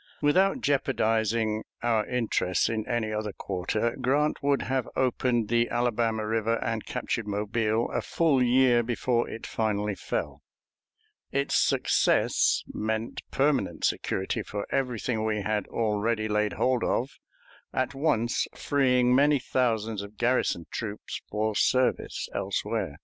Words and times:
Without 0.19 0.61
jeoparding 0.61 1.61
our 1.83 2.03
interests 2.07 2.69
in 2.69 2.87
any 2.87 3.13
other 3.13 3.31
quarter, 3.33 3.95
Grant 4.01 4.41
would 4.41 4.63
have 4.63 4.89
opened 4.95 5.47
the 5.47 5.69
Alabama 5.69 6.25
River 6.25 6.55
and 6.63 6.83
captured 6.87 7.27
Mobile 7.27 7.87
a 7.91 8.01
full 8.01 8.41
year 8.41 8.81
before 8.81 9.29
it 9.29 9.45
finally 9.45 9.93
fell. 9.93 10.41
Its 11.31 11.53
success 11.53 12.63
meant 12.73 13.21
permanent 13.29 13.85
security 13.85 14.41
for 14.41 14.65
everything 14.71 15.23
we 15.23 15.43
had 15.43 15.67
already 15.67 16.27
laid 16.27 16.53
hold 16.53 16.83
of, 16.83 17.19
at 17.71 17.93
once 17.93 18.47
freeing 18.55 19.13
many 19.13 19.37
thousands 19.37 20.01
of 20.01 20.17
garrison 20.17 20.65
troops 20.71 21.21
for 21.29 21.53
service 21.55 22.27
elsewhere. 22.33 22.97